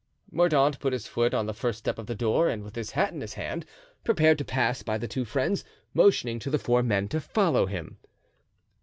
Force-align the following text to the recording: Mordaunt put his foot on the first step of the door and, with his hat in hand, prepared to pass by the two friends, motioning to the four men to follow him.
Mordaunt 0.31 0.79
put 0.79 0.93
his 0.93 1.05
foot 1.05 1.31
on 1.31 1.45
the 1.45 1.53
first 1.53 1.77
step 1.77 1.99
of 1.99 2.07
the 2.07 2.15
door 2.15 2.49
and, 2.49 2.63
with 2.63 2.75
his 2.75 2.89
hat 2.89 3.13
in 3.13 3.21
hand, 3.21 3.67
prepared 4.03 4.39
to 4.39 4.43
pass 4.43 4.81
by 4.81 4.97
the 4.97 5.07
two 5.07 5.25
friends, 5.25 5.63
motioning 5.93 6.39
to 6.39 6.49
the 6.49 6.57
four 6.57 6.81
men 6.81 7.07
to 7.09 7.21
follow 7.21 7.67
him. 7.67 7.99